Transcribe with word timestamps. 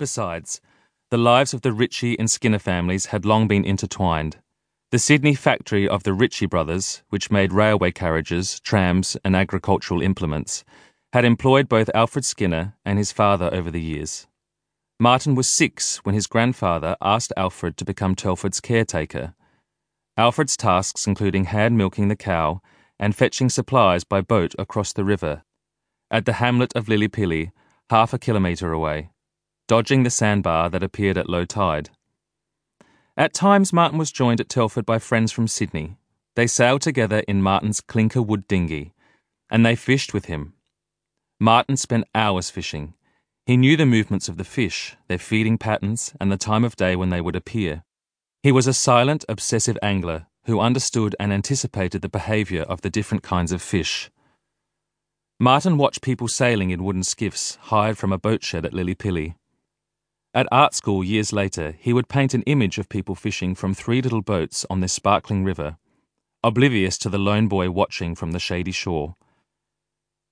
Besides, 0.00 0.62
the 1.10 1.18
lives 1.18 1.52
of 1.52 1.60
the 1.60 1.74
Ritchie 1.74 2.18
and 2.18 2.30
Skinner 2.30 2.58
families 2.58 3.06
had 3.12 3.26
long 3.26 3.46
been 3.46 3.66
intertwined. 3.66 4.38
The 4.92 4.98
Sydney 4.98 5.34
factory 5.34 5.86
of 5.86 6.04
the 6.04 6.14
Ritchie 6.14 6.46
brothers, 6.46 7.02
which 7.10 7.30
made 7.30 7.52
railway 7.52 7.90
carriages, 7.90 8.60
trams, 8.60 9.18
and 9.26 9.36
agricultural 9.36 10.00
implements, 10.00 10.64
had 11.12 11.26
employed 11.26 11.68
both 11.68 11.90
Alfred 11.94 12.24
Skinner 12.24 12.78
and 12.82 12.96
his 12.96 13.12
father 13.12 13.50
over 13.52 13.70
the 13.70 13.80
years. 13.82 14.26
Martin 14.98 15.34
was 15.34 15.48
six 15.48 15.98
when 15.98 16.14
his 16.14 16.26
grandfather 16.26 16.96
asked 17.02 17.34
Alfred 17.36 17.76
to 17.76 17.84
become 17.84 18.14
Telford's 18.14 18.60
caretaker. 18.60 19.34
Alfred's 20.16 20.56
tasks 20.56 21.06
including 21.06 21.44
hand 21.44 21.76
milking 21.76 22.08
the 22.08 22.16
cow 22.16 22.62
and 22.98 23.14
fetching 23.14 23.50
supplies 23.50 24.04
by 24.04 24.22
boat 24.22 24.54
across 24.58 24.94
the 24.94 25.04
river, 25.04 25.42
at 26.10 26.24
the 26.24 26.40
hamlet 26.40 26.72
of 26.74 26.86
Lilli 26.86 27.08
Pilli, 27.08 27.52
half 27.90 28.14
a 28.14 28.18
kilometre 28.18 28.72
away, 28.72 29.09
dodging 29.70 30.02
the 30.02 30.10
sandbar 30.10 30.68
that 30.68 30.82
appeared 30.82 31.16
at 31.16 31.30
low 31.30 31.44
tide. 31.44 31.90
At 33.16 33.32
times, 33.32 33.72
Martin 33.72 34.00
was 34.00 34.10
joined 34.10 34.40
at 34.40 34.48
Telford 34.48 34.84
by 34.84 34.98
friends 34.98 35.30
from 35.30 35.46
Sydney. 35.46 35.96
They 36.34 36.48
sailed 36.48 36.82
together 36.82 37.22
in 37.28 37.40
Martin's 37.40 37.80
clinker 37.80 38.20
wood 38.20 38.48
dinghy, 38.48 38.92
and 39.48 39.64
they 39.64 39.76
fished 39.76 40.12
with 40.12 40.24
him. 40.24 40.54
Martin 41.38 41.76
spent 41.76 42.08
hours 42.16 42.50
fishing. 42.50 42.94
He 43.46 43.56
knew 43.56 43.76
the 43.76 43.86
movements 43.86 44.28
of 44.28 44.38
the 44.38 44.50
fish, 44.58 44.96
their 45.06 45.18
feeding 45.18 45.56
patterns, 45.56 46.14
and 46.20 46.32
the 46.32 46.36
time 46.36 46.64
of 46.64 46.74
day 46.74 46.96
when 46.96 47.10
they 47.10 47.20
would 47.20 47.36
appear. 47.36 47.84
He 48.42 48.50
was 48.50 48.66
a 48.66 48.74
silent, 48.74 49.24
obsessive 49.28 49.78
angler 49.80 50.26
who 50.46 50.58
understood 50.58 51.14
and 51.20 51.32
anticipated 51.32 52.02
the 52.02 52.08
behaviour 52.08 52.62
of 52.62 52.80
the 52.80 52.90
different 52.90 53.22
kinds 53.22 53.52
of 53.52 53.62
fish. 53.62 54.10
Martin 55.38 55.78
watched 55.78 56.02
people 56.02 56.26
sailing 56.26 56.70
in 56.70 56.82
wooden 56.82 57.04
skiffs 57.04 57.56
hired 57.70 57.96
from 57.96 58.12
a 58.12 58.18
boat 58.18 58.42
shed 58.42 58.66
at 58.66 58.72
Lilli 58.72 58.96
Pilli. 58.96 59.36
At 60.32 60.46
art 60.52 60.74
school 60.74 61.02
years 61.02 61.32
later, 61.32 61.74
he 61.80 61.92
would 61.92 62.08
paint 62.08 62.34
an 62.34 62.42
image 62.42 62.78
of 62.78 62.88
people 62.88 63.16
fishing 63.16 63.56
from 63.56 63.74
three 63.74 64.00
little 64.00 64.22
boats 64.22 64.64
on 64.70 64.78
this 64.78 64.92
sparkling 64.92 65.42
river, 65.42 65.76
oblivious 66.44 66.96
to 66.98 67.08
the 67.08 67.18
lone 67.18 67.48
boy 67.48 67.70
watching 67.70 68.14
from 68.14 68.30
the 68.30 68.38
shady 68.38 68.70
shore. 68.70 69.16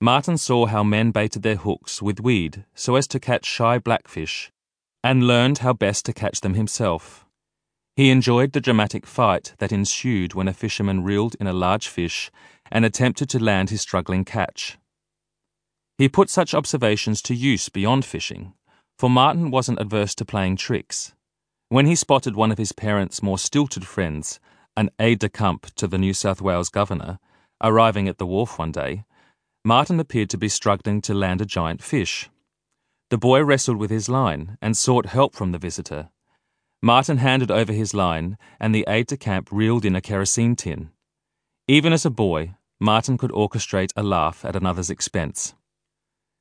Martin 0.00 0.38
saw 0.38 0.66
how 0.66 0.84
men 0.84 1.10
baited 1.10 1.42
their 1.42 1.56
hooks 1.56 2.00
with 2.00 2.20
weed 2.20 2.64
so 2.76 2.94
as 2.94 3.08
to 3.08 3.18
catch 3.18 3.44
shy 3.44 3.76
blackfish, 3.78 4.52
and 5.02 5.26
learned 5.26 5.58
how 5.58 5.72
best 5.72 6.06
to 6.06 6.12
catch 6.12 6.42
them 6.42 6.54
himself. 6.54 7.26
He 7.96 8.10
enjoyed 8.10 8.52
the 8.52 8.60
dramatic 8.60 9.04
fight 9.04 9.54
that 9.58 9.72
ensued 9.72 10.32
when 10.32 10.46
a 10.46 10.52
fisherman 10.52 11.02
reeled 11.02 11.34
in 11.40 11.48
a 11.48 11.52
large 11.52 11.88
fish 11.88 12.30
and 12.70 12.84
attempted 12.84 13.28
to 13.30 13.42
land 13.42 13.70
his 13.70 13.80
struggling 13.80 14.24
catch. 14.24 14.78
He 15.96 16.08
put 16.08 16.30
such 16.30 16.54
observations 16.54 17.20
to 17.22 17.34
use 17.34 17.68
beyond 17.68 18.04
fishing, 18.04 18.54
for 18.98 19.08
Martin 19.08 19.52
wasn't 19.52 19.78
averse 19.78 20.14
to 20.16 20.24
playing 20.24 20.56
tricks. 20.56 21.14
When 21.68 21.86
he 21.86 21.94
spotted 21.94 22.34
one 22.34 22.50
of 22.50 22.58
his 22.58 22.72
parents' 22.72 23.22
more 23.22 23.38
stilted 23.38 23.86
friends, 23.86 24.40
an 24.76 24.90
aide 24.98 25.20
de 25.20 25.28
camp 25.28 25.66
to 25.76 25.86
the 25.86 25.98
New 25.98 26.12
South 26.12 26.40
Wales 26.40 26.68
governor, 26.68 27.20
arriving 27.62 28.08
at 28.08 28.18
the 28.18 28.26
wharf 28.26 28.58
one 28.58 28.72
day, 28.72 29.04
Martin 29.64 30.00
appeared 30.00 30.30
to 30.30 30.38
be 30.38 30.48
struggling 30.48 31.00
to 31.02 31.14
land 31.14 31.40
a 31.40 31.46
giant 31.46 31.82
fish. 31.82 32.28
The 33.10 33.18
boy 33.18 33.42
wrestled 33.44 33.76
with 33.76 33.90
his 33.90 34.08
line 34.08 34.58
and 34.60 34.76
sought 34.76 35.06
help 35.06 35.34
from 35.34 35.52
the 35.52 35.58
visitor. 35.58 36.08
Martin 36.82 37.18
handed 37.18 37.50
over 37.50 37.72
his 37.72 37.94
line, 37.94 38.36
and 38.58 38.74
the 38.74 38.84
aide 38.88 39.06
de 39.06 39.16
camp 39.16 39.48
reeled 39.52 39.84
in 39.84 39.96
a 39.96 40.00
kerosene 40.00 40.56
tin. 40.56 40.90
Even 41.66 41.92
as 41.92 42.04
a 42.04 42.10
boy, 42.10 42.54
Martin 42.80 43.18
could 43.18 43.32
orchestrate 43.32 43.92
a 43.96 44.02
laugh 44.02 44.44
at 44.44 44.56
another's 44.56 44.90
expense. 44.90 45.54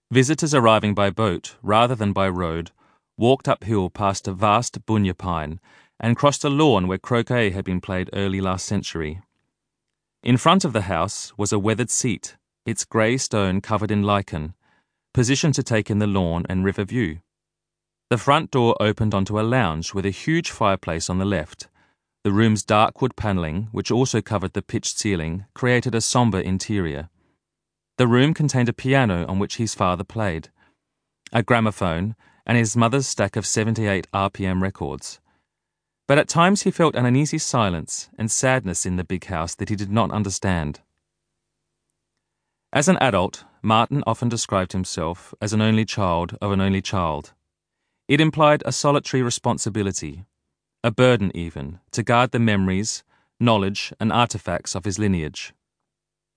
Visitors 0.09 0.53
arriving 0.53 0.94
by 0.94 1.09
boat 1.09 1.55
rather 1.61 1.94
than 1.94 2.13
by 2.13 2.30
road 2.30 2.72
walked 3.17 3.47
uphill 3.47 3.89
past 3.89 4.27
a 4.27 4.33
vast 4.33 4.86
bunya 4.86 5.17
pine 5.17 5.59
and 6.00 6.16
crossed 6.16 6.44
a 6.44 6.50
lawn 6.50 6.88
where 6.88 6.97
croquet 6.97 7.50
had 7.50 7.66
been 7.66 7.81
played 7.81 8.09
early 8.13 8.39
last 8.39 8.66
century. 8.66 9.22
In 10.23 10.38
front 10.38 10.63
of 10.63 10.73
the 10.73 10.84
house 10.84 11.38
was 11.38 11.51
a 11.51 11.59
weathered 11.59 11.90
seat 11.90 12.38
its 12.67 12.84
grey 12.84 13.17
stone 13.17 13.62
covered 13.62 13.90
in 13.90 14.03
lichen, 14.03 14.53
positioned 15.13 15.56
to 15.56 15.63
take 15.63 15.90
in 15.90 16.00
the 16.00 16.06
lawn 16.06 16.46
and 16.50 16.66
river 16.66 16.84
view. 16.84 17.19
The 18.09 18.17
front 18.17 18.51
door 18.51 18.75
opened 18.81 19.13
onto 19.13 19.40
a 19.40 19.41
lounge 19.41 19.94
with 19.94 20.06
a 20.06 20.09
huge 20.09 20.51
fireplace 20.51 21.09
on 21.09 21.17
the 21.17 21.25
left. 21.25 21.69
The 22.25 22.34
room's 22.34 22.63
dark 22.63 23.01
wood 23.01 23.16
panelling, 23.16 23.69
which 23.72 23.90
also 23.90 24.22
covered 24.22 24.51
the 24.51 24.62
pitched 24.62 24.97
ceiling, 25.00 25.46
created 25.53 25.96
a 25.96 26.01
sombre 26.01 26.41
interior. 26.41 27.09
The 27.97 28.08
room 28.08 28.35
contained 28.35 28.69
a 28.69 28.74
piano 28.74 29.25
on 29.28 29.40
which 29.40 29.58
his 29.58 29.74
father 29.74 30.03
played, 30.03 30.50
a 31.34 31.41
gramophone, 31.41 32.16
and 32.46 32.56
his 32.56 32.78
mother's 32.78 33.08
stack 33.08 33.35
of 33.35 33.46
78 33.46 34.08
RPM 34.13 34.62
records. 34.62 35.19
But 36.08 36.19
at 36.19 36.30
times 36.30 36.62
he 36.62 36.72
felt 36.72 36.96
an 36.96 37.06
uneasy 37.06 37.40
silence 37.40 38.09
and 38.18 38.31
sadness 38.31 38.85
in 38.85 38.97
the 38.97 39.03
big 39.03 39.25
house 39.25 39.56
that 39.56 39.69
he 39.69 39.75
did 39.75 39.91
not 39.91 40.12
understand. 40.12 40.81
As 42.72 42.88
an 42.88 42.97
adult, 42.97 43.46
Martin 43.63 44.03
often 44.06 44.29
described 44.29 44.74
himself 44.74 45.34
as 45.41 45.52
an 45.52 45.62
only 45.62 45.84
child 45.84 46.38
of 46.40 46.52
an 46.52 46.62
only 46.62 46.81
child. 46.81 47.34
It 48.08 48.22
implied 48.22 48.62
a 48.66 48.72
solitary 48.72 49.24
responsibility, 49.24 50.24
a 50.84 50.91
burden 50.91 51.31
even, 51.34 51.79
to 51.91 52.03
guard 52.03 52.31
the 52.31 52.40
memories, 52.40 53.03
knowledge, 53.40 53.91
and 54.00 54.14
artifacts 54.14 54.75
of 54.75 54.85
his 54.85 55.00
lineage. 55.00 55.53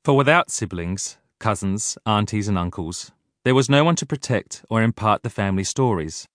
For 0.05 0.17
without 0.17 0.51
siblings, 0.51 1.19
cousins, 1.41 1.99
aunties, 2.07 2.47
and 2.47 2.57
uncles, 2.57 3.11
there 3.45 3.55
was 3.57 3.69
no 3.69 3.83
one 3.83 3.97
to 3.97 4.07
protect 4.07 4.65
or 4.71 4.83
impart 4.83 5.25
the 5.25 5.31
family 5.31 5.65
stories. 5.65 6.29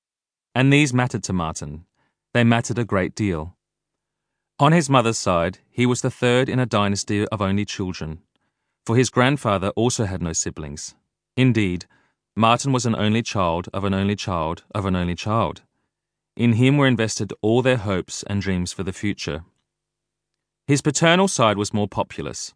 And 0.53 0.73
these 0.73 0.93
mattered 0.93 1.23
to 1.23 1.33
Martin. 1.33 1.85
They 2.33 2.43
mattered 2.43 2.79
a 2.79 2.83
great 2.83 3.15
deal. 3.15 3.55
On 4.59 4.73
his 4.73 4.89
mother's 4.89 5.17
side, 5.17 5.59
he 5.69 5.85
was 5.85 6.01
the 6.01 6.11
third 6.11 6.49
in 6.49 6.59
a 6.59 6.65
dynasty 6.65 7.25
of 7.27 7.41
only 7.41 7.63
children 7.63 8.19
for 8.85 8.95
his 8.95 9.09
grandfather 9.09 9.69
also 9.69 10.05
had 10.05 10.21
no 10.21 10.33
siblings. 10.33 10.93
Indeed, 11.35 11.85
Martin 12.35 12.71
was 12.71 12.85
an 12.85 12.95
only 12.95 13.23
child 13.23 13.67
of 13.73 13.83
an 13.83 13.93
only 13.93 14.15
child 14.15 14.63
of 14.75 14.85
an 14.85 14.95
only 14.95 15.15
child. 15.15 15.63
In 16.35 16.53
him 16.53 16.77
were 16.77 16.87
invested 16.87 17.33
all 17.41 17.61
their 17.61 17.77
hopes 17.77 18.23
and 18.23 18.41
dreams 18.41 18.71
for 18.73 18.83
the 18.83 18.93
future. 18.93 19.43
His 20.67 20.81
paternal 20.81 21.27
side 21.27 21.57
was 21.57 21.73
more 21.73 21.87
populous. 21.87 22.53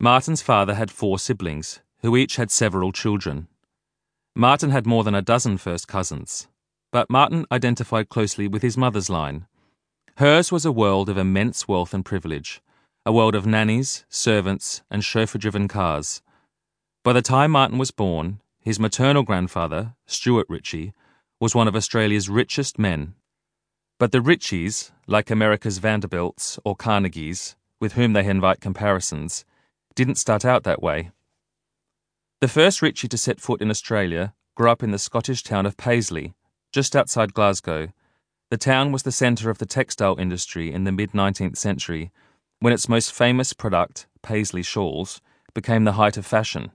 Martin's 0.00 0.42
father 0.42 0.74
had 0.74 0.92
four 0.92 1.18
siblings, 1.18 1.80
who 2.02 2.16
each 2.16 2.36
had 2.36 2.52
several 2.52 2.92
children. 2.92 3.48
Martin 4.34 4.70
had 4.70 4.86
more 4.86 5.02
than 5.02 5.14
a 5.14 5.22
dozen 5.22 5.58
first 5.58 5.88
cousins, 5.88 6.46
but 6.92 7.10
Martin 7.10 7.44
identified 7.50 8.08
closely 8.08 8.46
with 8.46 8.62
his 8.62 8.76
mother's 8.76 9.10
line. 9.10 9.48
Hers 10.18 10.52
was 10.52 10.64
a 10.64 10.70
world 10.70 11.08
of 11.08 11.18
immense 11.18 11.66
wealth 11.66 11.92
and 11.92 12.04
privilege, 12.04 12.60
a 13.04 13.10
world 13.12 13.34
of 13.34 13.44
nannies, 13.44 14.04
servants, 14.08 14.82
and 14.88 15.02
chauffeur 15.02 15.38
driven 15.38 15.66
cars. 15.66 16.22
By 17.02 17.12
the 17.12 17.22
time 17.22 17.50
Martin 17.50 17.78
was 17.78 17.90
born, 17.90 18.40
his 18.60 18.78
maternal 18.78 19.24
grandfather, 19.24 19.96
Stuart 20.06 20.46
Ritchie, 20.48 20.92
was 21.40 21.56
one 21.56 21.66
of 21.66 21.74
Australia's 21.74 22.28
richest 22.28 22.78
men. 22.78 23.14
But 23.98 24.12
the 24.12 24.20
Ritchies, 24.20 24.92
like 25.08 25.28
America's 25.28 25.78
Vanderbilts 25.78 26.60
or 26.64 26.76
Carnegies, 26.76 27.56
with 27.80 27.94
whom 27.94 28.12
they 28.12 28.26
invite 28.26 28.60
comparisons, 28.60 29.44
didn't 29.98 30.14
start 30.14 30.44
out 30.44 30.62
that 30.62 30.80
way. 30.80 31.10
The 32.40 32.46
first 32.46 32.82
Ritchie 32.82 33.08
to 33.08 33.18
set 33.18 33.40
foot 33.40 33.60
in 33.60 33.68
Australia 33.68 34.32
grew 34.54 34.70
up 34.70 34.84
in 34.84 34.92
the 34.92 34.98
Scottish 34.98 35.42
town 35.42 35.66
of 35.66 35.76
Paisley, 35.76 36.34
just 36.70 36.94
outside 36.94 37.34
Glasgow. 37.34 37.88
The 38.50 38.58
town 38.58 38.92
was 38.92 39.02
the 39.02 39.10
centre 39.10 39.50
of 39.50 39.58
the 39.58 39.66
textile 39.66 40.16
industry 40.16 40.72
in 40.72 40.84
the 40.84 40.92
mid 40.92 41.10
19th 41.10 41.56
century 41.56 42.12
when 42.60 42.72
its 42.72 42.88
most 42.88 43.12
famous 43.12 43.52
product, 43.52 44.06
Paisley 44.22 44.62
shawls, 44.62 45.20
became 45.52 45.82
the 45.82 45.94
height 45.94 46.16
of 46.16 46.24
fashion. 46.24 46.70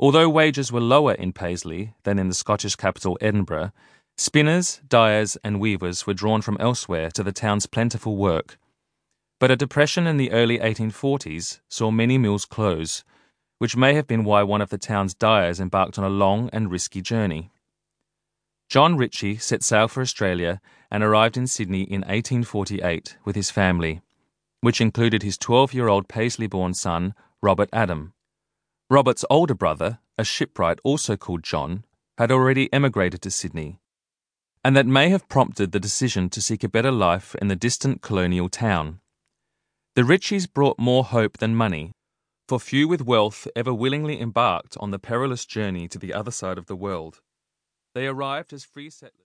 Although 0.00 0.28
wages 0.28 0.72
were 0.72 0.80
lower 0.80 1.14
in 1.14 1.32
Paisley 1.32 1.94
than 2.02 2.18
in 2.18 2.26
the 2.26 2.34
Scottish 2.34 2.74
capital 2.74 3.16
Edinburgh, 3.20 3.70
spinners, 4.16 4.80
dyers, 4.88 5.36
and 5.44 5.60
weavers 5.60 6.04
were 6.04 6.14
drawn 6.14 6.42
from 6.42 6.56
elsewhere 6.58 7.12
to 7.12 7.22
the 7.22 7.30
town's 7.30 7.66
plentiful 7.66 8.16
work. 8.16 8.58
But 9.38 9.50
a 9.50 9.56
depression 9.56 10.06
in 10.06 10.16
the 10.16 10.32
early 10.32 10.58
1840s 10.58 11.60
saw 11.68 11.90
many 11.90 12.18
mills 12.18 12.44
close, 12.44 13.04
which 13.58 13.76
may 13.76 13.94
have 13.94 14.06
been 14.06 14.24
why 14.24 14.42
one 14.42 14.60
of 14.60 14.70
the 14.70 14.78
town's 14.78 15.14
dyers 15.14 15.60
embarked 15.60 15.98
on 15.98 16.04
a 16.04 16.08
long 16.08 16.50
and 16.52 16.70
risky 16.70 17.02
journey. 17.02 17.50
John 18.68 18.96
Ritchie 18.96 19.36
set 19.36 19.62
sail 19.62 19.88
for 19.88 20.00
Australia 20.00 20.60
and 20.90 21.04
arrived 21.04 21.36
in 21.36 21.46
Sydney 21.46 21.82
in 21.82 22.00
1848 22.00 23.18
with 23.24 23.36
his 23.36 23.50
family 23.50 24.00
which 24.66 24.80
included 24.80 25.22
his 25.22 25.38
12 25.38 25.74
year 25.74 25.86
old 25.86 26.08
Paisley 26.08 26.48
born 26.48 26.74
son, 26.74 27.14
Robert 27.40 27.68
Adam. 27.72 28.14
Robert's 28.90 29.24
older 29.30 29.54
brother, 29.54 30.00
a 30.18 30.24
shipwright 30.24 30.80
also 30.82 31.16
called 31.16 31.44
John, 31.44 31.84
had 32.18 32.32
already 32.32 32.72
emigrated 32.72 33.22
to 33.22 33.30
Sydney, 33.30 33.80
and 34.64 34.76
that 34.76 34.86
may 34.86 35.08
have 35.10 35.28
prompted 35.28 35.70
the 35.70 35.78
decision 35.78 36.28
to 36.30 36.42
seek 36.42 36.64
a 36.64 36.68
better 36.68 36.90
life 36.90 37.36
in 37.36 37.46
the 37.46 37.54
distant 37.54 38.02
colonial 38.02 38.48
town. 38.48 38.98
The 39.96 40.02
Ritchies 40.02 40.46
brought 40.46 40.78
more 40.78 41.04
hope 41.04 41.38
than 41.38 41.56
money, 41.56 41.92
for 42.48 42.60
few 42.60 42.86
with 42.86 43.00
wealth 43.00 43.48
ever 43.56 43.72
willingly 43.72 44.20
embarked 44.20 44.76
on 44.76 44.90
the 44.90 44.98
perilous 44.98 45.46
journey 45.46 45.88
to 45.88 45.98
the 45.98 46.12
other 46.12 46.30
side 46.30 46.58
of 46.58 46.66
the 46.66 46.76
world. 46.76 47.20
They 47.94 48.06
arrived 48.06 48.52
as 48.52 48.62
free 48.62 48.90
settlers. 48.90 49.14